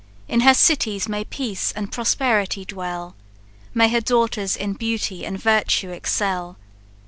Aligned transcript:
In 0.27 0.39
her 0.39 0.55
cities 0.55 1.07
may 1.07 1.23
peace 1.25 1.71
and 1.73 1.91
prosperity 1.91 2.65
dwell! 2.65 3.13
May 3.75 3.87
her 3.89 4.01
daughters 4.01 4.55
in 4.55 4.73
beauty 4.73 5.23
and 5.23 5.39
virtue 5.39 5.91
excel! 5.91 6.57